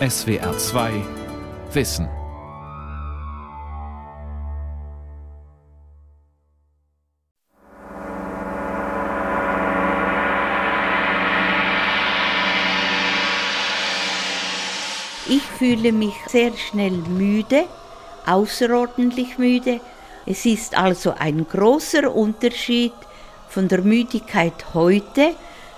[0.00, 0.90] SWR 2
[1.72, 2.08] Wissen.
[15.28, 17.66] Ich fühle mich sehr schnell müde,
[18.26, 19.78] außerordentlich müde.
[20.26, 22.92] Es ist also ein großer Unterschied
[23.48, 25.36] von der Müdigkeit heute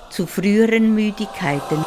[0.08, 1.84] zu früheren Müdigkeiten.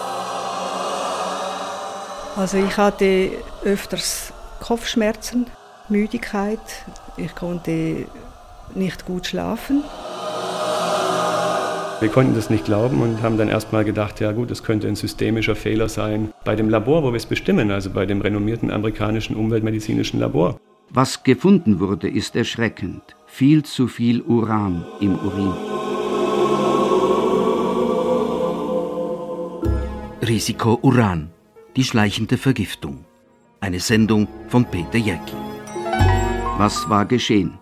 [2.39, 3.31] Also ich hatte
[3.65, 5.47] öfters Kopfschmerzen,
[5.89, 6.85] Müdigkeit.
[7.17, 8.05] Ich konnte
[8.73, 9.83] nicht gut schlafen.
[11.99, 14.95] Wir konnten das nicht glauben und haben dann erstmal gedacht, ja gut, das könnte ein
[14.95, 19.35] systemischer Fehler sein bei dem Labor, wo wir es bestimmen, also bei dem renommierten amerikanischen
[19.35, 20.57] umweltmedizinischen Labor.
[20.91, 23.01] Was gefunden wurde, ist erschreckend.
[23.25, 25.53] Viel zu viel Uran im Urin.
[30.25, 31.31] Risiko Uran.
[31.75, 33.05] Die schleichende Vergiftung.
[33.59, 35.35] Eine Sendung von Peter Jäcki.
[36.57, 37.59] Was war geschehen?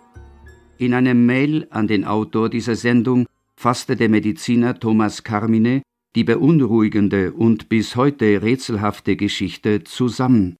[0.78, 5.82] In einem Mail an den Autor dieser Sendung fasste der Mediziner Thomas Carmine
[6.16, 10.56] die beunruhigende und bis heute rätselhafte Geschichte zusammen.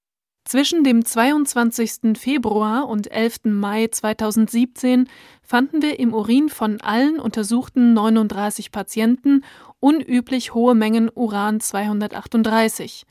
[0.46, 2.16] Zwischen dem 22.
[2.16, 3.46] Februar und 11.
[3.46, 5.10] Mai 2017
[5.42, 9.44] fanden wir im Urin von allen untersuchten 39 Patienten
[9.80, 13.06] unüblich hohe Mengen Uran 238.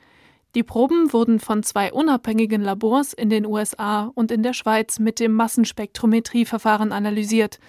[0.57, 5.19] Die Proben wurden von zwei unabhängigen Labors in den USA und in der Schweiz mit
[5.19, 7.59] dem Massenspektrometrieverfahren analysiert.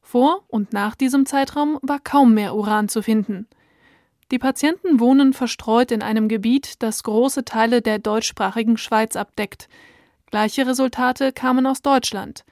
[0.00, 3.46] Vor und nach diesem Zeitraum war kaum mehr Uran zu finden.
[4.32, 9.68] Die Patienten wohnen verstreut in einem Gebiet, das große Teile der deutschsprachigen Schweiz abdeckt.
[10.26, 12.44] Gleiche Resultate kamen aus Deutschland.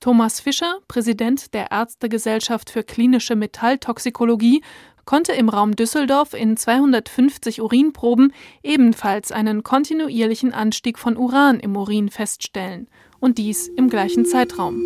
[0.00, 4.62] Thomas Fischer, Präsident der Ärztegesellschaft für klinische Metalltoxikologie,
[5.10, 12.10] konnte im Raum Düsseldorf in 250 Urinproben ebenfalls einen kontinuierlichen Anstieg von Uran im Urin
[12.10, 12.86] feststellen,
[13.18, 14.80] und dies im gleichen Zeitraum.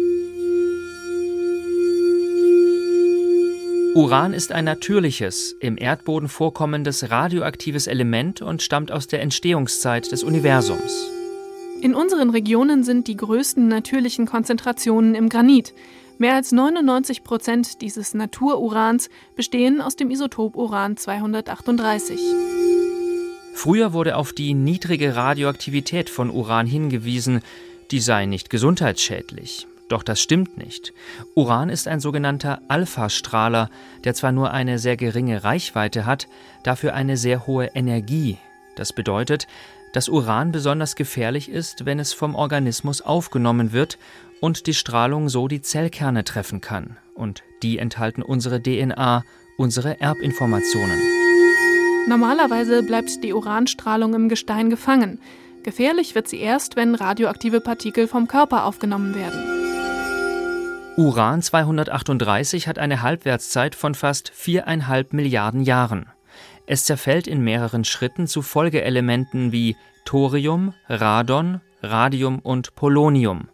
[3.95, 10.24] Uran ist ein natürliches, im Erdboden vorkommendes radioaktives Element und stammt aus der Entstehungszeit des
[10.24, 11.11] Universums.
[11.83, 15.74] In unseren Regionen sind die größten natürlichen Konzentrationen im Granit.
[16.19, 22.20] Mehr als 99 Prozent dieses Natururans bestehen aus dem Isotop Uran 238.
[23.55, 27.41] Früher wurde auf die niedrige Radioaktivität von Uran hingewiesen,
[27.91, 29.67] die sei nicht gesundheitsschädlich.
[29.89, 30.92] Doch das stimmt nicht.
[31.35, 33.69] Uran ist ein sogenannter Alpha-Strahler,
[34.05, 36.29] der zwar nur eine sehr geringe Reichweite hat,
[36.63, 38.39] dafür eine sehr hohe Energie.
[38.77, 39.47] Das bedeutet,
[39.94, 43.96] dass Uran besonders gefährlich ist, wenn es vom Organismus aufgenommen wird
[44.40, 46.96] und die Strahlung so die Zellkerne treffen kann.
[47.14, 49.22] Und die enthalten unsere DNA,
[49.56, 51.00] unsere Erbinformationen.
[52.08, 55.20] Normalerweise bleibt die Uranstrahlung im Gestein gefangen.
[55.62, 59.55] Gefährlich wird sie erst, wenn radioaktive Partikel vom Körper aufgenommen werden.
[60.96, 66.06] Uran 238 hat eine Halbwertszeit von fast viereinhalb Milliarden Jahren.
[66.67, 73.48] Es zerfällt in mehreren Schritten zu Folgeelementen wie Thorium, Radon, Radium und Polonium.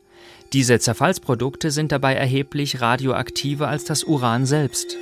[0.53, 4.97] Diese Zerfallsprodukte sind dabei erheblich radioaktiver als das Uran selbst.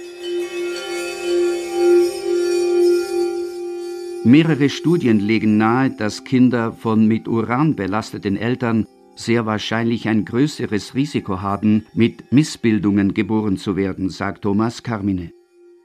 [4.25, 10.95] Mehrere Studien legen nahe, dass Kinder von mit Uran belasteten Eltern sehr wahrscheinlich ein größeres
[10.95, 15.33] Risiko haben, mit Missbildungen geboren zu werden, sagt Thomas Carmine,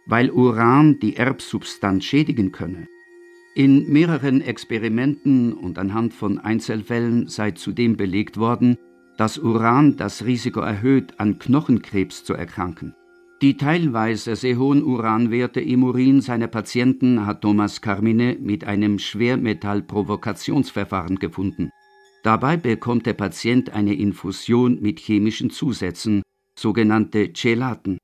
[0.05, 2.87] weil Uran die Erbsubstanz schädigen könne.
[3.55, 8.77] In mehreren Experimenten und anhand von Einzelfällen sei zudem belegt worden,
[9.17, 12.95] dass Uran das Risiko erhöht, an Knochenkrebs zu erkranken.
[13.43, 21.19] Die teilweise sehr hohen Uranwerte im Urin seiner Patienten hat Thomas Carmine mit einem Schwermetallprovokationsverfahren
[21.19, 21.69] gefunden.
[22.23, 26.21] Dabei bekommt der Patient eine Infusion mit chemischen Zusätzen,
[26.57, 27.97] sogenannte Chelaten.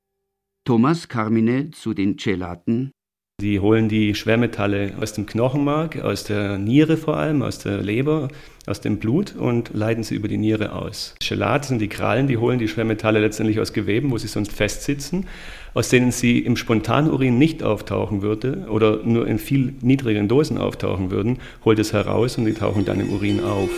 [0.66, 2.92] Thomas Carmine zu den Chelaten.
[3.40, 8.28] Sie holen die Schwermetalle aus dem Knochenmark, aus der Niere vor allem, aus der Leber,
[8.66, 11.14] aus dem Blut und leiten sie über die Niere aus.
[11.22, 15.26] Chelate sind die Krallen, die holen die Schwermetalle letztendlich aus Geweben, wo sie sonst festsitzen,
[15.72, 21.10] aus denen sie im Spontanurin nicht auftauchen würde oder nur in viel niedrigeren Dosen auftauchen
[21.10, 23.70] würden, holt es heraus und die tauchen dann im Urin auf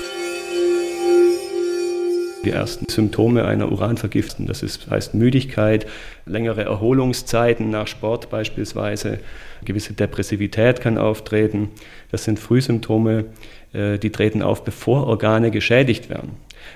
[2.45, 4.47] die ersten Symptome einer Uranvergiftung.
[4.47, 5.87] Das ist, heißt Müdigkeit,
[6.27, 9.19] längere Erholungszeiten nach Sport beispielsweise,
[9.65, 11.71] gewisse Depressivität kann auftreten.
[12.11, 13.27] Das sind Frühsymptome,
[13.73, 16.33] äh, die treten auf, bevor Organe geschädigt werden.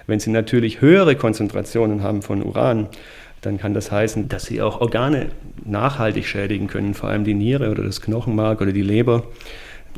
[0.06, 2.88] Wenn Sie natürlich höhere Konzentrationen haben von Uran,
[3.40, 5.30] dann kann das heißen, dass Sie auch Organe
[5.64, 9.24] nachhaltig schädigen können, vor allem die Niere oder das Knochenmark oder die Leber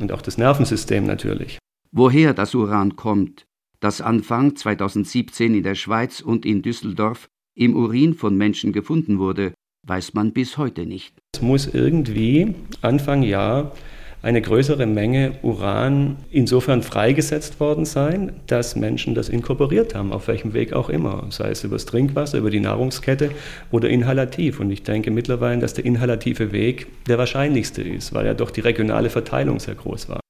[0.01, 1.59] und auch das Nervensystem natürlich.
[1.91, 3.48] Woher das Uran kommt,
[3.81, 9.53] das Anfang 2017 in der Schweiz und in Düsseldorf im Urin von Menschen gefunden wurde,
[9.87, 11.15] weiß man bis heute nicht.
[11.35, 13.73] Es muss irgendwie Anfang Jahr
[14.21, 20.55] eine größere Menge Uran insofern freigesetzt worden sein, dass Menschen das inkorporiert haben, auf welchem
[20.55, 23.31] Weg auch immer, sei es über das Trinkwasser, über die Nahrungskette
[23.71, 24.59] oder inhalativ.
[24.59, 28.61] Und ich denke mittlerweile, dass der inhalative Weg der wahrscheinlichste ist, weil ja doch die
[28.61, 30.21] regionale Verteilung sehr groß war.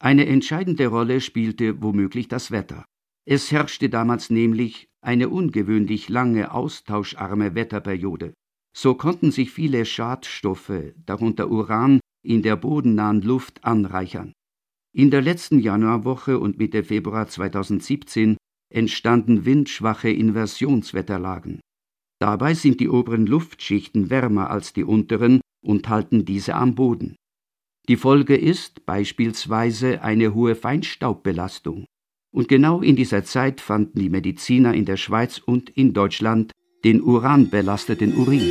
[0.00, 2.84] Eine entscheidende Rolle spielte womöglich das Wetter.
[3.28, 8.34] Es herrschte damals nämlich eine ungewöhnlich lange austauscharme Wetterperiode.
[8.76, 14.32] So konnten sich viele Schadstoffe, darunter Uran, in der bodennahen Luft anreichern.
[14.94, 18.36] In der letzten Januarwoche und Mitte Februar 2017
[18.72, 21.60] entstanden windschwache Inversionswetterlagen.
[22.20, 27.16] Dabei sind die oberen Luftschichten wärmer als die unteren und halten diese am Boden.
[27.88, 31.86] Die Folge ist beispielsweise eine hohe Feinstaubbelastung.
[32.36, 36.52] Und genau in dieser Zeit fanden die Mediziner in der Schweiz und in Deutschland
[36.84, 38.42] den uranbelasteten Urin.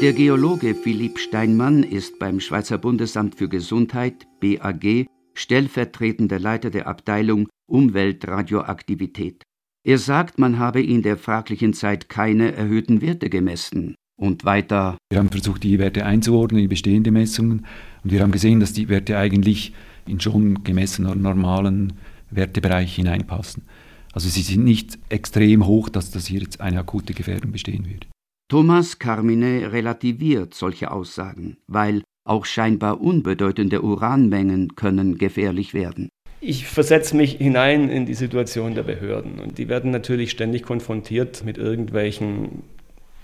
[0.00, 7.48] Der Geologe Philipp Steinmann ist beim Schweizer Bundesamt für Gesundheit BAG stellvertretender Leiter der Abteilung
[7.66, 9.42] Umweltradioaktivität.
[9.84, 13.96] Er sagt, man habe in der fraglichen Zeit keine erhöhten Werte gemessen.
[14.16, 14.96] Und weiter.
[15.10, 17.66] Wir haben versucht, die Werte einzuordnen in bestehende Messungen.
[18.04, 19.72] Und wir haben gesehen, dass die Werte eigentlich
[20.06, 21.94] in schon gemessenen normalen
[22.30, 23.64] Wertebereich hineinpassen.
[24.12, 28.06] Also sie sind nicht extrem hoch, dass das hier jetzt eine akute Gefährdung bestehen würde.
[28.48, 36.08] Thomas Carmine relativiert solche Aussagen, weil auch scheinbar unbedeutende Uranmengen können gefährlich werden.
[36.40, 41.42] Ich versetze mich hinein in die Situation der Behörden und die werden natürlich ständig konfrontiert
[41.44, 42.62] mit irgendwelchen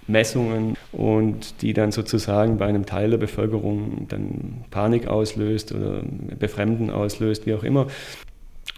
[0.06, 6.02] Messungen und die dann sozusagen bei einem Teil der Bevölkerung dann Panik auslöst oder
[6.38, 7.86] Befremden auslöst, wie auch immer.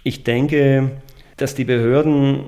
[0.05, 0.91] Ich denke,
[1.37, 2.41] dass die Behörden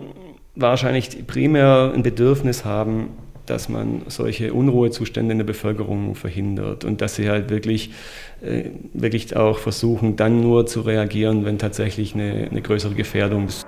[0.54, 3.08] wahrscheinlich primär ein Bedürfnis haben,
[3.46, 7.90] dass man solche Unruhezustände in der Bevölkerung verhindert und dass sie halt wirklich,
[8.42, 13.66] äh, wirklich auch versuchen, dann nur zu reagieren, wenn tatsächlich eine, eine größere Gefährdung ist.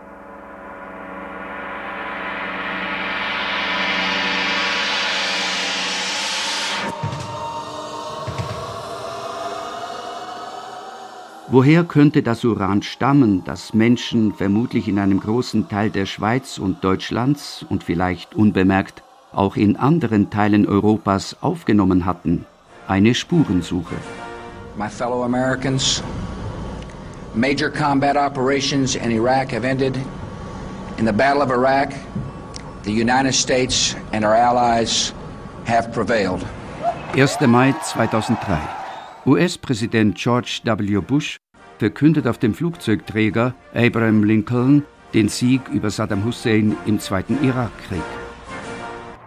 [11.56, 16.85] Woher könnte das Uran stammen, das Menschen vermutlich in einem großen Teil der Schweiz und
[16.85, 22.44] Deutschlands und vielleicht unbemerkt auch in anderen Teilen Europas aufgenommen hatten,
[22.88, 23.94] eine Spurensuche.
[24.76, 26.03] My fellow Americans,
[27.35, 29.97] major combat operations in Iraq have ended.
[30.99, 31.94] In the Battle of Iraq,
[32.85, 35.14] the United States and our allies
[35.67, 36.44] have prevailed.
[37.14, 37.49] 1.
[37.49, 38.59] Mai 2003.
[39.26, 41.00] US-Präsident George W.
[41.00, 41.38] Bush
[41.78, 44.82] verkündet auf dem Flugzeugträger Abraham Lincoln
[45.14, 48.02] den Sieg über Saddam Hussein im Zweiten Irakkrieg.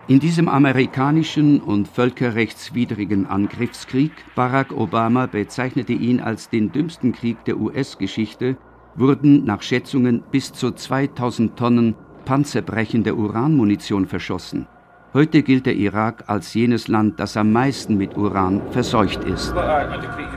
[0.07, 7.59] In diesem amerikanischen und völkerrechtswidrigen Angriffskrieg, Barack Obama bezeichnete ihn als den dümmsten Krieg der
[7.59, 8.57] US-Geschichte,
[8.95, 14.67] wurden nach Schätzungen bis zu 2000 Tonnen panzerbrechende Uranmunition verschossen.
[15.11, 19.55] Heute gilt der Irak als jenes Land, das am meisten mit Uran verseucht ist.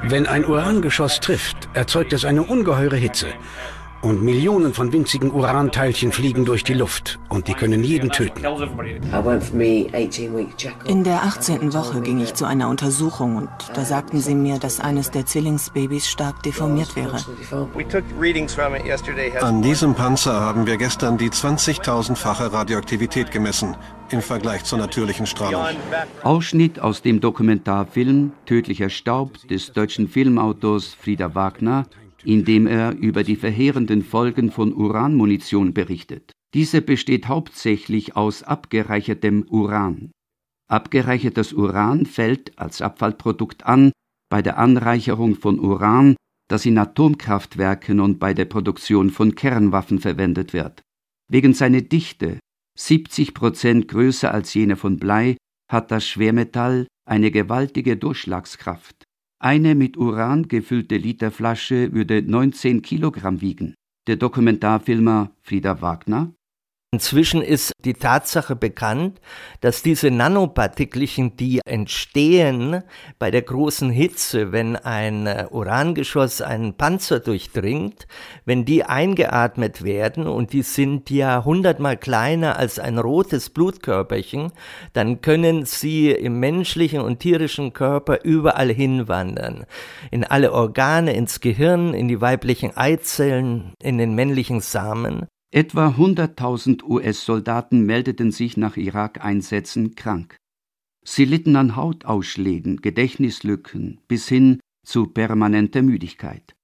[0.04, 3.26] Wenn ein Urangeschoss trifft, erzeugt es eine ungeheure Hitze
[4.02, 8.44] und Millionen von winzigen Uranteilchen fliegen durch die Luft und die können jeden töten.
[10.84, 11.72] In der 18.
[11.72, 16.08] Woche ging ich zu einer Untersuchung und da sagten sie mir, dass eines der Zwillingsbabys
[16.08, 17.16] stark deformiert wäre.
[19.40, 23.76] An diesem Panzer haben wir gestern die 20.000-fache Radioaktivität gemessen
[24.10, 25.64] im Vergleich zur natürlichen Strahlung.
[26.22, 31.86] Ausschnitt aus dem Dokumentarfilm Tödlicher Staub des deutschen Filmautors Frieder Wagner
[32.24, 36.32] in dem er über die verheerenden Folgen von Uranmunition berichtet.
[36.54, 40.10] Diese besteht hauptsächlich aus abgereichertem Uran.
[40.68, 43.92] Abgereichertes Uran fällt als Abfallprodukt an
[44.30, 46.16] bei der Anreicherung von Uran,
[46.48, 50.82] das in Atomkraftwerken und bei der Produktion von Kernwaffen verwendet wird.
[51.30, 52.38] Wegen seiner Dichte,
[52.78, 55.36] 70 Prozent größer als jene von Blei,
[55.70, 59.04] hat das Schwermetall eine gewaltige Durchschlagskraft.
[59.44, 63.74] Eine mit Uran gefüllte Literflasche würde 19 Kilogramm wiegen.
[64.06, 66.32] Der Dokumentarfilmer Frieder Wagner
[66.94, 69.18] Inzwischen ist die Tatsache bekannt,
[69.62, 72.82] dass diese Nanopartikelchen, die entstehen
[73.18, 78.06] bei der großen Hitze, wenn ein äh, Urangeschoss einen Panzer durchdringt,
[78.44, 84.52] wenn die eingeatmet werden und die sind ja hundertmal kleiner als ein rotes Blutkörperchen,
[84.92, 89.64] dann können sie im menschlichen und tierischen Körper überall hinwandern.
[90.10, 95.26] In alle Organe, ins Gehirn, in die weiblichen Eizellen, in den männlichen Samen.
[95.54, 100.38] Etwa 100.000 US-Soldaten meldeten sich nach Irak-Einsätzen krank.
[101.04, 106.54] Sie litten an Hautausschlägen, Gedächtnislücken bis hin zu permanenter Müdigkeit.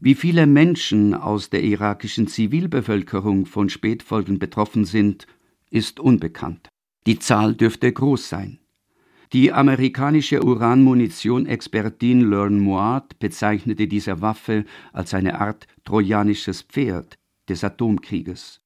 [0.00, 5.26] Wie viele Menschen aus der irakischen Zivilbevölkerung von Spätfolgen betroffen sind,
[5.68, 6.70] ist unbekannt.
[7.06, 8.58] Die Zahl dürfte groß sein.
[9.34, 14.64] Die amerikanische Uranmunition-Expertin Lern Moat bezeichnete diese Waffe
[14.94, 18.60] als eine Art trojanisches Pferd, des Atomkrieges.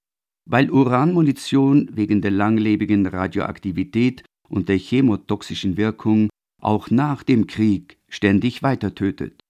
[0.47, 6.31] Weil Uranmunition wegen der langlebigen Radioaktivität und der chemotoxischen Wirkung
[6.61, 9.41] auch nach dem Krieg ständig weiter tötet.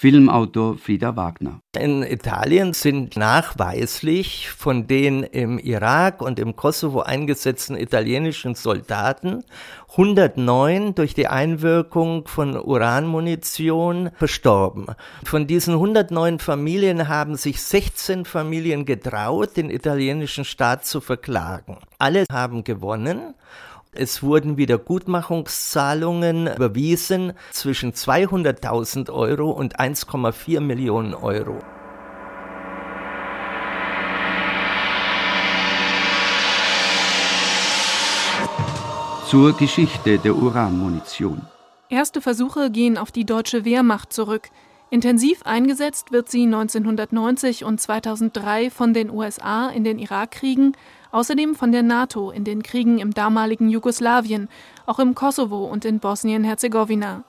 [0.00, 1.60] Filmautor Frieda Wagner.
[1.76, 9.42] In Italien sind nachweislich von den im Irak und im Kosovo eingesetzten italienischen Soldaten
[9.90, 14.86] 109 durch die Einwirkung von Uranmunition verstorben.
[15.24, 21.78] Von diesen 109 Familien haben sich 16 Familien getraut, den italienischen Staat zu verklagen.
[21.98, 23.34] Alle haben gewonnen
[23.98, 31.58] es wurden Wiedergutmachungszahlungen überwiesen zwischen 200.000 Euro und 1,4 Millionen Euro.
[39.26, 41.42] Zur Geschichte der Uranmunition.
[41.90, 44.48] Erste Versuche gehen auf die deutsche Wehrmacht zurück.
[44.90, 50.74] Intensiv eingesetzt wird sie 1990 und 2003 von den USA in den Irakkriegen
[51.10, 54.48] außerdem von der NATO in den Kriegen im damaligen Jugoslawien,
[54.86, 57.24] auch im Kosovo und in Bosnien-Herzegowina.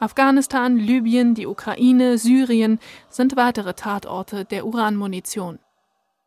[0.00, 5.60] Afghanistan, Libyen, die Ukraine, Syrien sind weitere Tatorte der Uranmunition.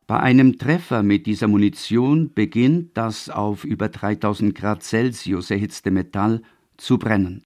[0.06, 6.42] Bei einem Treffer mit dieser Munition beginnt das auf über 3000 Grad Celsius erhitzte Metall
[6.76, 7.42] zu brennen.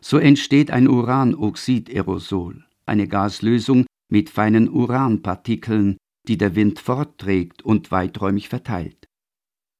[0.00, 5.98] So entsteht ein Uranoxidaerosol, eine Gaslösung mit feinen Uranpartikeln,
[6.30, 9.08] die der Wind fortträgt und weiträumig verteilt.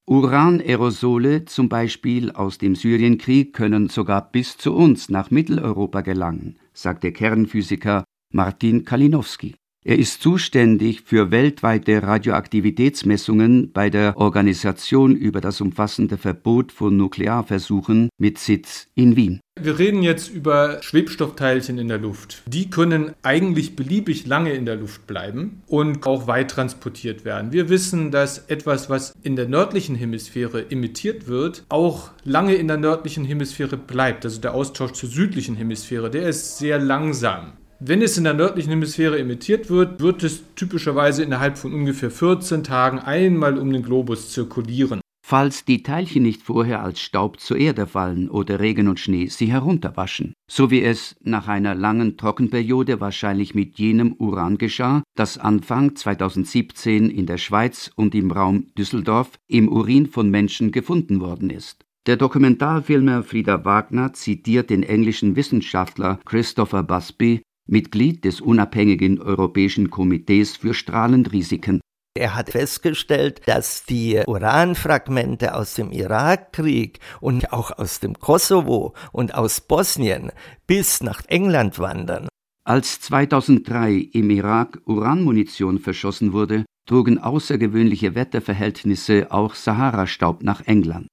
[0.05, 7.05] Uranerosole, zum Beispiel aus dem Syrienkrieg, können sogar bis zu uns nach Mitteleuropa gelangen, sagt
[7.05, 8.03] der Kernphysiker
[8.33, 9.55] Martin Kalinowski.
[9.83, 18.11] Er ist zuständig für weltweite Radioaktivitätsmessungen bei der Organisation über das umfassende Verbot von Nuklearversuchen
[18.19, 19.41] mit Sitz in Wien.
[19.59, 22.43] Wir reden jetzt über Schwebstoffteilchen in der Luft.
[22.47, 27.53] Die können eigentlich beliebig lange in der Luft bleiben und auch weit transportiert werden.
[27.53, 32.77] Wir wissen, dass etwas, was in der nördlichen Hemisphäre emittiert wird, auch lange in der
[32.77, 34.27] nördlichen Hemisphäre bleibt.
[34.27, 37.55] Also der Austausch zur südlichen Hemisphäre, der ist sehr langsam.
[37.83, 42.63] Wenn es in der nördlichen Hemisphäre emittiert wird, wird es typischerweise innerhalb von ungefähr 14
[42.63, 45.01] Tagen einmal um den Globus zirkulieren.
[45.27, 49.47] Falls die Teilchen nicht vorher als Staub zur Erde fallen oder Regen und Schnee sie
[49.47, 55.97] herunterwaschen, so wie es nach einer langen Trockenperiode wahrscheinlich mit jenem Uran geschah, das Anfang
[55.97, 61.87] 2017 in der Schweiz und im Raum Düsseldorf im Urin von Menschen gefunden worden ist.
[62.07, 70.57] Der Dokumentarfilmer Frieda Wagner zitiert den englischen Wissenschaftler Christopher Busby, Mitglied des unabhängigen Europäischen Komitees
[70.57, 71.81] für Strahlenrisiken.
[72.17, 79.35] Er hat festgestellt, dass die Uranfragmente aus dem Irakkrieg und auch aus dem Kosovo und
[79.35, 80.33] aus Bosnien
[80.67, 82.29] bis nach England wandern.
[82.65, 91.07] Als 2003 im Irak Uranmunition verschossen wurde, trugen außergewöhnliche Wetterverhältnisse auch Sahara-Staub nach England.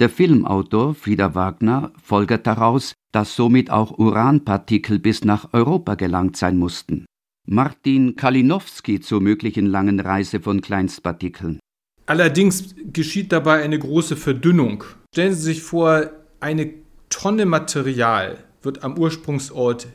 [0.00, 6.56] Der Filmautor Frieder Wagner folgert daraus, dass somit auch Uranpartikel bis nach Europa gelangt sein
[6.56, 7.04] mussten.
[7.46, 11.60] Martin Kalinowski zur möglichen langen Reise von Kleinstpartikeln.
[12.06, 14.84] Allerdings geschieht dabei eine große Verdünnung.
[15.12, 16.08] Stellen Sie sich vor,
[16.40, 16.72] eine
[17.10, 19.86] Tonne Material wird am Ursprungsort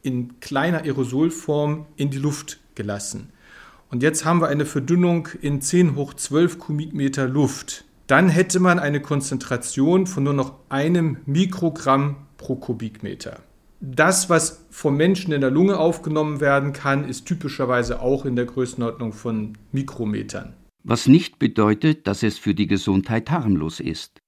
[0.00, 3.28] in kleiner Aerosolform in die Luft gelassen.
[3.90, 8.80] Und jetzt haben wir eine Verdünnung in 10 hoch 12 Kubikmeter Luft dann hätte man
[8.80, 13.40] eine Konzentration von nur noch einem Mikrogramm pro Kubikmeter.
[13.80, 18.46] Das, was vom Menschen in der Lunge aufgenommen werden kann, ist typischerweise auch in der
[18.46, 20.54] Größenordnung von Mikrometern.
[20.82, 24.18] Was nicht bedeutet, dass es für die Gesundheit harmlos ist.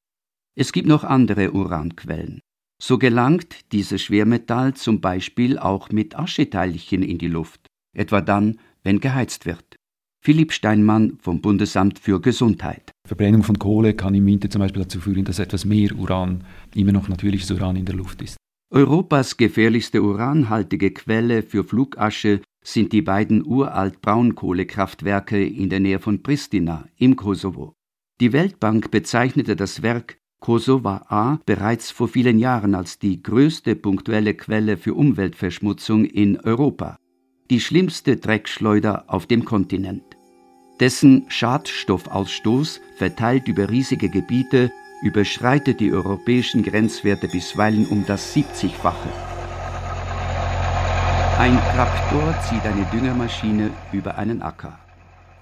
[0.55, 2.41] Es gibt noch andere Uranquellen.
[2.81, 9.01] So gelangt dieses Schwermetall zum Beispiel auch mit Ascheteilchen in die Luft, etwa dann, wenn
[9.01, 9.77] geheizt wird.
[10.25, 12.93] Philipp Steinmann vom Bundesamt für Gesundheit.
[13.09, 16.45] Verbrennung von Kohle kann im Winter zum Beispiel dazu führen, dass etwas mehr Uran,
[16.77, 18.37] immer noch natürliches Uran in der Luft ist.
[18.73, 26.23] Europas gefährlichste uranhaltige Quelle für Flugasche sind die beiden uralt Braunkohlekraftwerke in der Nähe von
[26.23, 27.73] Pristina im Kosovo.
[28.21, 34.35] Die Weltbank bezeichnete das Werk Kosova A bereits vor vielen Jahren als die größte punktuelle
[34.35, 36.97] Quelle für Umweltverschmutzung in Europa,
[37.51, 40.12] die schlimmste Dreckschleuder auf dem Kontinent.
[40.83, 49.09] Dessen Schadstoffausstoß, verteilt über riesige Gebiete, überschreitet die europäischen Grenzwerte bisweilen um das 70-fache.
[51.39, 54.77] Ein Traktor zieht eine Düngermaschine über einen Acker.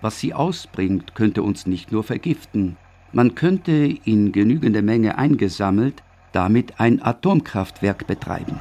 [0.03, 2.77] Was sie ausbringt, könnte uns nicht nur vergiften,
[3.13, 3.73] man könnte
[4.05, 8.61] in genügender Menge eingesammelt damit ein Atomkraftwerk betreiben.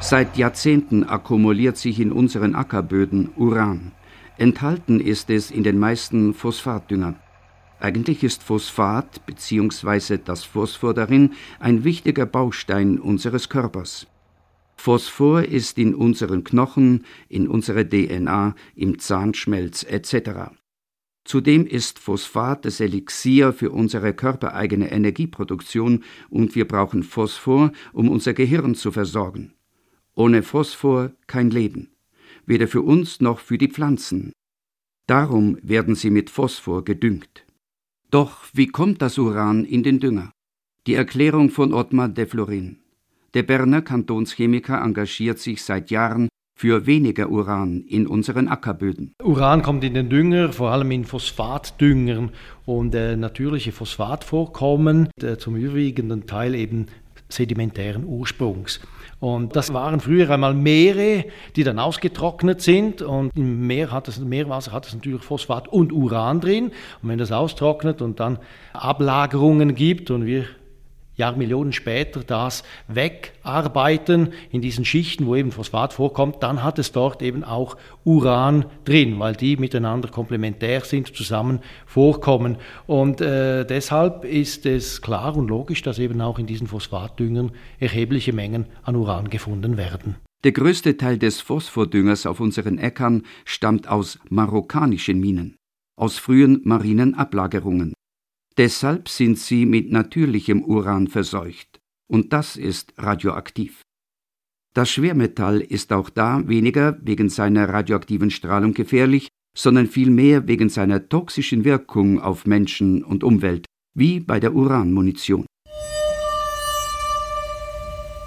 [0.00, 3.92] Seit Jahrzehnten akkumuliert sich in unseren Ackerböden Uran.
[4.40, 7.16] Enthalten ist es in den meisten Phosphatdüngern.
[7.78, 10.16] Eigentlich ist Phosphat bzw.
[10.16, 14.06] das Phosphor darin ein wichtiger Baustein unseres Körpers.
[14.76, 20.52] Phosphor ist in unseren Knochen, in unserer DNA, im Zahnschmelz etc.
[21.24, 28.32] Zudem ist Phosphat das Elixier für unsere körpereigene Energieproduktion und wir brauchen Phosphor, um unser
[28.32, 29.52] Gehirn zu versorgen.
[30.14, 31.90] Ohne Phosphor kein Leben,
[32.46, 34.32] weder für uns noch für die Pflanzen.
[35.06, 37.44] Darum werden sie mit Phosphor gedüngt.
[38.10, 40.32] Doch wie kommt das Uran in den Dünger?
[40.86, 42.78] Die Erklärung von Ottmar de Florin.
[43.34, 46.28] Der Berner Kantonschemiker engagiert sich seit Jahren
[46.60, 49.14] für weniger Uran in unseren Ackerböden.
[49.22, 52.30] Uran kommt in den Dünger, vor allem in Phosphatdüngern
[52.66, 56.86] und äh, natürliche Phosphatvorkommen, äh, zum überwiegenden Teil eben
[57.32, 58.80] sedimentären Ursprungs.
[59.20, 63.02] Und das waren früher einmal Meere, die dann ausgetrocknet sind.
[63.02, 66.72] Und im Meer hat es, Meerwasser hat es natürlich Phosphat und Uran drin.
[67.02, 68.38] Und wenn das austrocknet und dann
[68.72, 70.46] Ablagerungen gibt und wir
[71.20, 77.22] Jahrmillionen später das wegarbeiten in diesen Schichten, wo eben Phosphat vorkommt, dann hat es dort
[77.22, 82.56] eben auch Uran drin, weil die miteinander komplementär sind, zusammen vorkommen.
[82.86, 88.32] Und äh, deshalb ist es klar und logisch, dass eben auch in diesen Phosphatdüngern erhebliche
[88.32, 90.16] Mengen an Uran gefunden werden.
[90.42, 95.56] Der größte Teil des Phosphordüngers auf unseren Äckern stammt aus marokkanischen Minen,
[95.96, 97.92] aus frühen marinen Ablagerungen.
[98.60, 103.80] Deshalb sind sie mit natürlichem Uran verseucht, und das ist radioaktiv.
[104.74, 111.08] Das Schwermetall ist auch da weniger wegen seiner radioaktiven Strahlung gefährlich, sondern vielmehr wegen seiner
[111.08, 113.64] toxischen Wirkung auf Menschen und Umwelt,
[113.96, 115.46] wie bei der Uranmunition.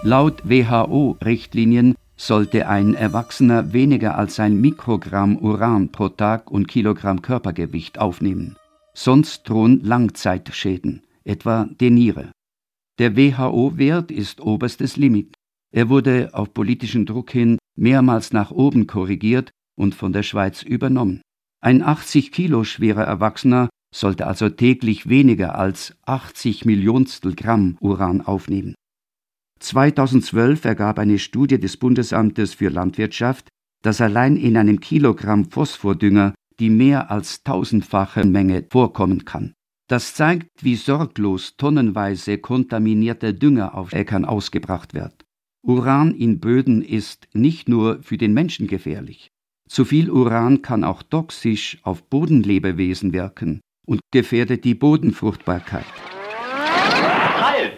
[0.01, 7.99] Laut WHO-Richtlinien sollte ein Erwachsener weniger als ein Mikrogramm Uran pro Tag und Kilogramm Körpergewicht
[7.99, 8.55] aufnehmen.
[8.95, 12.31] Sonst drohen Langzeitschäden, etwa die Niere.
[12.99, 15.33] Der WHO-Wert ist oberstes Limit.
[15.73, 21.21] Er wurde auf politischen Druck hin mehrmals nach oben korrigiert und von der Schweiz übernommen.
[21.59, 28.75] Ein 80 Kilo schwerer Erwachsener sollte also täglich weniger als 80 Millionstel Gramm Uran aufnehmen.
[29.59, 33.47] 2012 ergab eine Studie des Bundesamtes für Landwirtschaft,
[33.81, 39.53] dass allein in einem Kilogramm Phosphordünger die mehr als tausendfache Menge vorkommen kann.
[39.87, 45.25] Das zeigt, wie sorglos tonnenweise kontaminierter Dünger auf Äckern ausgebracht wird.
[45.61, 49.29] Uran in Böden ist nicht nur für den Menschen gefährlich.
[49.69, 55.85] Zu viel Uran kann auch toxisch auf Bodenlebewesen wirken und gefährdet die Bodenfruchtbarkeit.
[57.39, 57.77] Halt!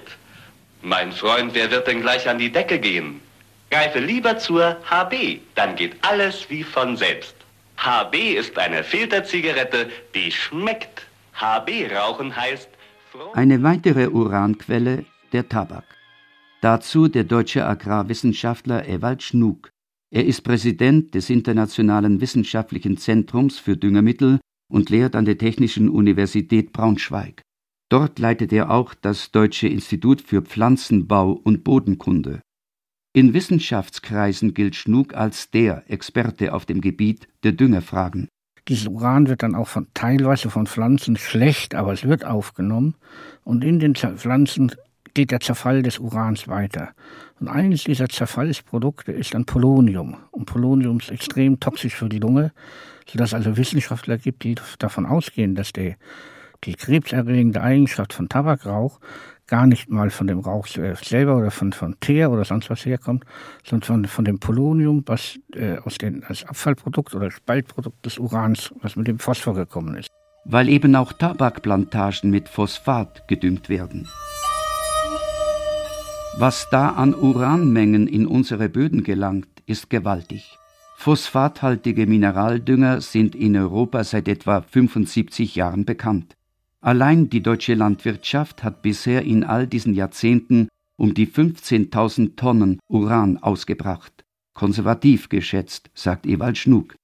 [0.82, 3.22] Mein Freund, wer wird denn gleich an die Decke gehen?
[3.70, 7.35] Greife lieber zur HB, dann geht alles wie von selbst.
[7.78, 11.08] HB ist eine Filterzigarette, die schmeckt.
[11.34, 12.70] HB rauchen heißt.
[13.34, 15.86] Eine weitere Uranquelle, der Tabak.
[16.62, 19.70] Dazu der deutsche Agrarwissenschaftler Ewald Schnug.
[20.12, 24.40] Er ist Präsident des Internationalen Wissenschaftlichen Zentrums für Düngemittel
[24.72, 27.42] und lehrt an der Technischen Universität Braunschweig.
[27.90, 32.42] Dort leitet er auch das Deutsche Institut für Pflanzenbau und Bodenkunde.
[33.16, 38.28] In Wissenschaftskreisen gilt Schnug als der Experte auf dem Gebiet der Düngerfragen.
[38.68, 42.96] Dieses Uran wird dann auch von, teilweise von Pflanzen schlecht, aber es wird aufgenommen.
[43.46, 44.74] Und in den Pflanzen
[45.14, 46.90] geht der Zerfall des Urans weiter.
[47.40, 50.18] Und eines dieser Zerfallsprodukte ist dann Polonium.
[50.32, 52.52] Und Polonium ist extrem toxisch für die Lunge,
[53.08, 55.96] sodass also Wissenschaftler gibt, die davon ausgehen, dass der
[56.66, 59.00] die krebserregende Eigenschaft von Tabakrauch
[59.48, 63.26] gar nicht mal von dem Rauch selber oder von, von Teer oder sonst was herkommt,
[63.64, 68.74] sondern von, von dem Polonium, was äh, aus den, als Abfallprodukt oder Spaltprodukt des Urans,
[68.82, 70.10] was mit dem Phosphor gekommen ist.
[70.46, 74.08] Weil eben auch Tabakplantagen mit Phosphat gedüngt werden.
[76.38, 80.58] Was da an Uranmengen in unsere Böden gelangt, ist gewaltig.
[80.98, 86.36] Phosphathaltige Mineraldünger sind in Europa seit etwa 75 Jahren bekannt.
[86.86, 90.68] Allein die deutsche Landwirtschaft hat bisher in all diesen Jahrzehnten
[91.00, 94.24] um die 15.000 Tonnen Uran ausgebracht.
[94.54, 96.96] Konservativ geschätzt, sagt Ewald Schnug.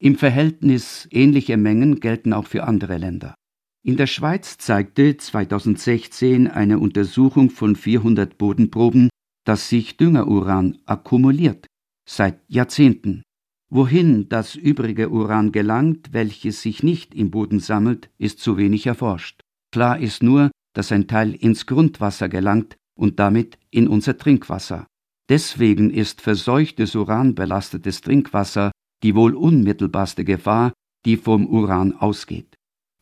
[0.00, 3.36] Im Verhältnis ähnliche Mengen gelten auch für andere Länder.
[3.84, 9.08] In der Schweiz zeigte 2016 eine Untersuchung von 400 Bodenproben,
[9.44, 11.68] dass sich Düngeruran akkumuliert,
[12.08, 13.22] seit Jahrzehnten.
[13.70, 19.42] Wohin das übrige Uran gelangt, welches sich nicht im Boden sammelt, ist zu wenig erforscht.
[19.72, 24.86] Klar ist nur, dass ein Teil ins Grundwasser gelangt und damit in unser Trinkwasser.
[25.28, 28.70] Deswegen ist verseuchtes uranbelastetes Trinkwasser
[29.02, 30.72] die wohl unmittelbarste Gefahr,
[31.04, 32.54] die vom Uran ausgeht.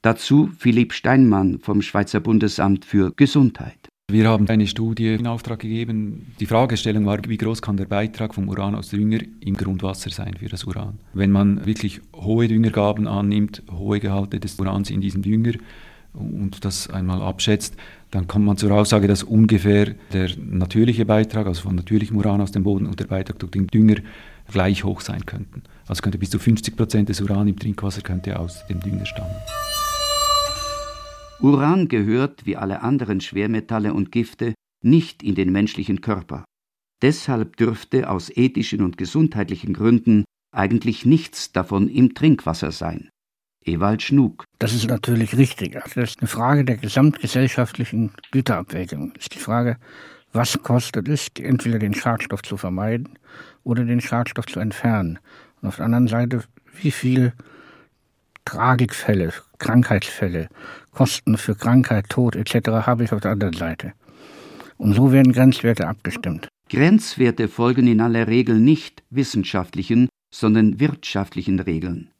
[0.02, 3.88] Dazu Philipp Steinmann vom Schweizer Bundesamt für Gesundheit.
[4.08, 6.32] Wir haben eine Studie in Auftrag gegeben.
[6.38, 10.34] Die Fragestellung war, wie groß kann der Beitrag vom Uran aus Dünger im Grundwasser sein
[10.38, 11.00] für das Uran?
[11.12, 15.54] Wenn man wirklich hohe Düngergaben annimmt, hohe Gehalte des Urans in diesem Dünger
[16.14, 17.74] und das einmal abschätzt,
[18.12, 22.52] dann kommt man zur Aussage, dass ungefähr der natürliche Beitrag, also von natürlichem Uran aus
[22.52, 23.96] dem Boden und der Beitrag durch den Dünger
[24.48, 25.64] gleich hoch sein könnten.
[25.88, 29.34] Also könnte bis zu 50 Prozent des Uran im Trinkwasser könnte aus dem Dünger stammen.
[31.40, 36.44] Uran gehört, wie alle anderen Schwermetalle und Gifte, nicht in den menschlichen Körper.
[37.02, 43.10] Deshalb dürfte aus ethischen und gesundheitlichen Gründen eigentlich nichts davon im Trinkwasser sein.
[43.64, 44.44] Ewald Schnug.
[44.58, 45.72] Das ist natürlich richtig.
[45.72, 49.12] Das ist eine Frage der gesamtgesellschaftlichen Güterabwägung.
[49.14, 49.76] Das ist die Frage,
[50.32, 53.18] was kostet es, entweder den Schadstoff zu vermeiden
[53.64, 55.18] oder den Schadstoff zu entfernen.
[55.60, 56.44] Und auf der anderen Seite,
[56.80, 57.32] wie viel
[58.44, 60.48] Tragikfälle, Krankheitsfälle,
[60.96, 62.86] Kosten für Krankheit, Tod etc.
[62.86, 63.92] habe ich auf der anderen Seite.
[64.78, 66.48] Und so werden Grenzwerte abgestimmt.
[66.70, 72.12] Grenzwerte folgen in aller Regel nicht wissenschaftlichen, sondern wirtschaftlichen Regeln.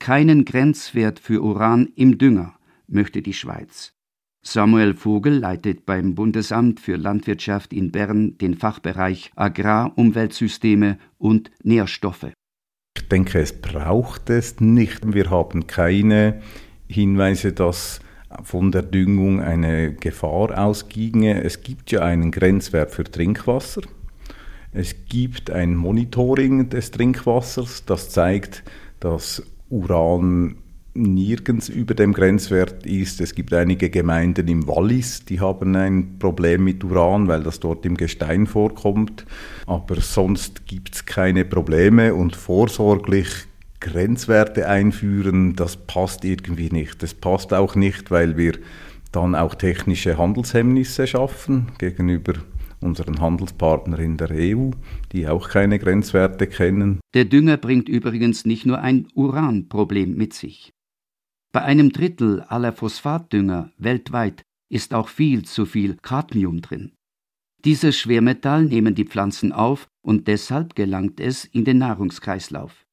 [0.00, 2.54] Keinen Grenzwert für Uran im Dünger
[2.88, 3.92] möchte die Schweiz.
[4.42, 12.32] Samuel Vogel leitet beim Bundesamt für Landwirtschaft in Bern den Fachbereich Agrarumweltsysteme und Nährstoffe.
[12.96, 15.12] Ich denke, es braucht es nicht.
[15.12, 16.40] Wir haben keine
[16.88, 18.00] Hinweise, dass
[18.42, 21.42] von der Düngung eine Gefahr ausginge.
[21.42, 23.82] Es gibt ja einen Grenzwert für Trinkwasser.
[24.72, 28.64] Es gibt ein Monitoring des Trinkwassers, das zeigt,
[28.98, 30.56] dass Uran
[30.94, 33.20] nirgends über dem Grenzwert ist.
[33.20, 37.84] Es gibt einige Gemeinden im Wallis, die haben ein Problem mit Uran, weil das dort
[37.84, 39.26] im Gestein vorkommt.
[39.66, 43.28] Aber sonst gibt es keine Probleme und vorsorglich
[43.84, 47.02] Grenzwerte einführen, das passt irgendwie nicht.
[47.02, 48.58] Das passt auch nicht, weil wir
[49.12, 52.32] dann auch technische Handelshemmnisse schaffen gegenüber
[52.80, 54.70] unseren Handelspartnern in der EU,
[55.12, 57.00] die auch keine Grenzwerte kennen.
[57.12, 60.72] Der Dünger bringt übrigens nicht nur ein Uranproblem mit sich.
[61.52, 66.92] Bei einem Drittel aller Phosphatdünger weltweit ist auch viel zu viel Cadmium drin.
[67.64, 72.83] Dieses Schwermetall nehmen die Pflanzen auf und deshalb gelangt es in den Nahrungskreislauf.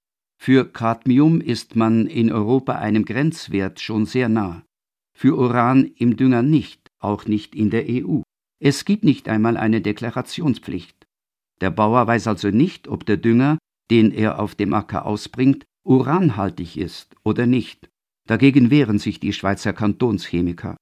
[0.43, 4.63] Für Cadmium ist man in Europa einem Grenzwert schon sehr nah.
[5.15, 8.21] Für Uran im Dünger nicht, auch nicht in der EU.
[8.59, 11.05] Es gibt nicht einmal eine Deklarationspflicht.
[11.61, 13.59] Der Bauer weiß also nicht, ob der Dünger,
[13.91, 17.87] den er auf dem Acker ausbringt, uranhaltig ist oder nicht.
[18.27, 20.75] Dagegen wehren sich die Schweizer Kantonschemiker.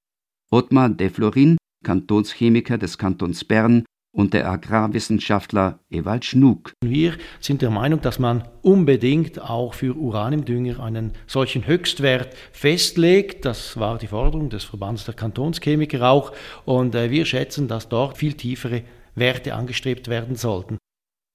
[0.51, 6.73] Ottmar de Florin, Kantonschemiker des Kantons Bern, und der Agrarwissenschaftler Ewald Schnug.
[6.83, 12.35] Wir sind der Meinung, dass man unbedingt auch für Uran im Dünger einen solchen Höchstwert
[12.51, 13.45] festlegt.
[13.45, 16.33] Das war die Forderung des Verbands der Kantonschemiker auch.
[16.65, 18.83] Und äh, wir schätzen, dass dort viel tiefere
[19.15, 20.77] Werte angestrebt werden sollten.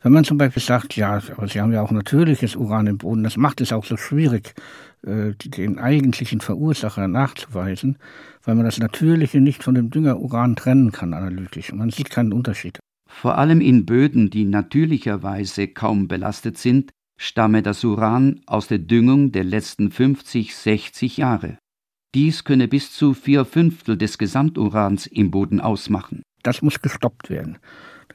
[0.05, 3.25] Wenn man zum Beispiel sagt, ja, aber Sie haben ja auch natürliches Uran im Boden,
[3.25, 4.53] das macht es auch so schwierig,
[5.07, 7.97] äh, den eigentlichen Verursacher nachzuweisen,
[8.43, 11.73] weil man das Natürliche nicht von dem Dünger Uran trennen kann analytisch.
[11.73, 12.81] Man sieht keinen Unterschied.
[13.09, 19.33] Vor allem in Böden, die natürlicherweise kaum belastet sind, stamme das Uran aus der Düngung
[19.33, 21.57] der letzten 50, 60 Jahre.
[22.15, 26.23] Dies könne bis zu vier Fünftel des Gesamturans im Boden ausmachen.
[26.43, 27.57] Das muss gestoppt werden.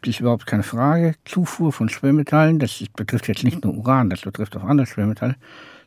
[0.06, 1.16] Ist überhaupt keine Frage.
[1.26, 5.36] Zufuhr von Schwermetallen, das betrifft jetzt nicht nur Uran, das betrifft auch andere Schwermetalle,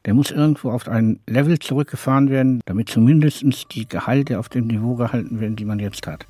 [0.05, 4.97] Der muss irgendwo auf ein Level zurückgefahren werden, damit zumindest die Gehalte auf dem Niveau
[4.97, 6.27] gehalten werden, die man jetzt hat.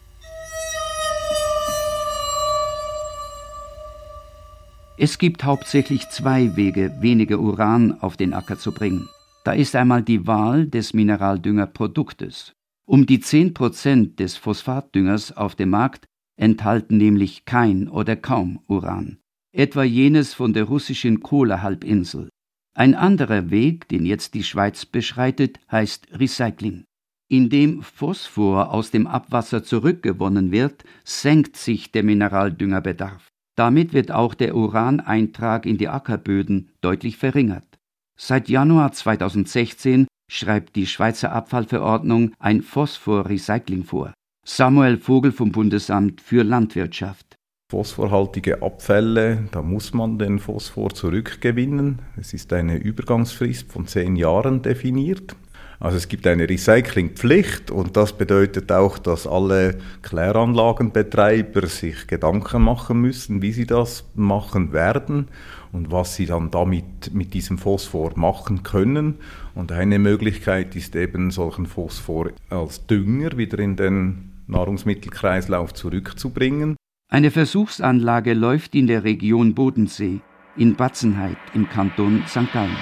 [4.98, 9.08] Es gibt hauptsächlich zwei Wege, weniger Uran auf den Acker zu bringen.
[9.42, 12.52] Da ist einmal die Wahl des Mineraldüngerproduktes.
[12.86, 19.18] Um die 10% des Phosphatdüngers auf dem Markt enthalten nämlich kein oder kaum Uran,
[19.52, 22.28] etwa jenes von der russischen Kohlehalbinsel.
[22.74, 26.84] Ein anderer Weg, den jetzt die Schweiz beschreitet, heißt Recycling.
[27.28, 33.28] Indem Phosphor aus dem Abwasser zurückgewonnen wird, senkt sich der Mineraldüngerbedarf.
[33.56, 37.78] Damit wird auch der Uraneintrag in die Ackerböden deutlich verringert.
[38.18, 44.14] Seit Januar 2016 schreibt die Schweizer Abfallverordnung ein Phosphorrecycling vor.
[44.44, 47.38] Samuel Vogel vom Bundesamt für Landwirtschaft.
[47.70, 52.00] Phosphorhaltige Abfälle, da muss man den Phosphor zurückgewinnen.
[52.16, 55.36] Es ist eine Übergangsfrist von zehn Jahren definiert.
[55.78, 63.00] Also es gibt eine Recyclingpflicht und das bedeutet auch, dass alle Kläranlagenbetreiber sich Gedanken machen
[63.00, 65.28] müssen, wie sie das machen werden
[65.70, 69.14] und was sie dann damit mit diesem Phosphor machen können.
[69.54, 76.76] Und eine Möglichkeit ist eben solchen Phosphor als Dünger wieder in den Nahrungsmittelkreislauf zurückzubringen.
[77.08, 80.20] Eine Versuchsanlage läuft in der Region Bodensee,
[80.56, 82.52] in Batzenheit im Kanton St.
[82.52, 82.76] Gallen.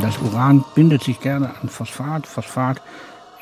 [0.00, 2.26] Das Uran bindet sich gerne an Phosphat.
[2.26, 2.80] Phosphat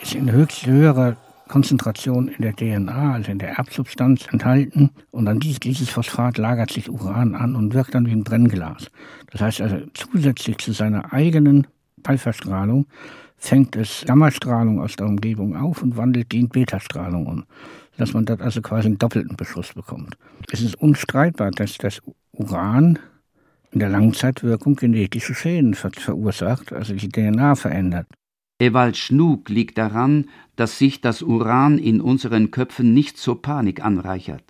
[0.00, 1.16] ist in höchst höherer
[1.48, 4.90] Konzentration in der DNA, also in der Erbsubstanz, enthalten.
[5.10, 8.90] Und an dieses Phosphat lagert sich Uran an und wirkt dann wie ein Brennglas.
[9.30, 11.66] Das heißt also, zusätzlich zu seiner eigenen
[12.04, 12.86] Alpha-Strahlung
[13.36, 17.44] fängt es Gammastrahlung aus der Umgebung auf und wandelt die in Beta-Strahlung um.
[17.96, 20.16] Dass man dort also quasi einen doppelten Beschuss bekommt.
[20.50, 22.98] Es ist unstreitbar, dass das Uran
[23.70, 28.06] in der Langzeitwirkung genetische Schäden verursacht, also die DNA verändert.
[28.58, 34.44] Ewald Schnug liegt daran, dass sich das Uran in unseren Köpfen nicht zur Panik anreichert.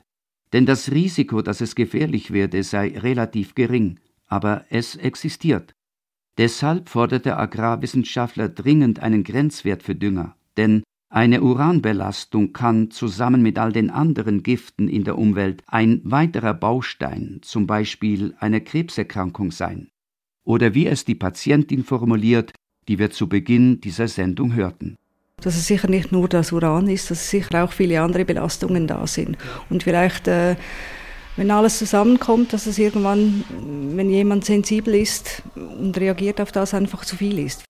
[0.52, 5.74] Denn das Risiko, dass es gefährlich werde, sei relativ gering, aber es existiert.
[6.38, 13.58] Deshalb fordert der Agrarwissenschaftler dringend einen Grenzwert für Dünger, denn eine Uranbelastung kann zusammen mit
[13.58, 19.88] all den anderen Giften in der Umwelt ein weiterer Baustein, zum Beispiel einer Krebserkrankung sein.
[20.44, 22.52] Oder wie es die Patientin formuliert,
[22.88, 24.96] die wir zu Beginn dieser Sendung hörten.
[25.40, 29.06] Dass es sicher nicht nur das Uran ist, dass sicher auch viele andere Belastungen da
[29.06, 29.38] sind.
[29.70, 30.56] Und vielleicht, äh,
[31.36, 33.44] wenn alles zusammenkommt, dass es irgendwann,
[33.94, 37.65] wenn jemand sensibel ist und reagiert auf das, einfach zu viel ist.